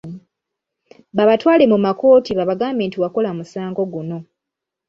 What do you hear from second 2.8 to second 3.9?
nti wakola musango